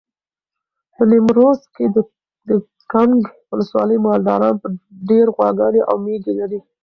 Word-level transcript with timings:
په 0.95 1.03
نیمروز 1.11 1.59
کې 1.75 1.85
د 2.49 2.51
کنگ 2.93 3.17
ولسوالۍ 3.51 3.97
مالداران 4.05 4.55
ډېر 5.09 5.25
غواګانې 5.35 5.81
او 5.89 5.95
مېږې 6.05 6.33
لري. 6.39 6.59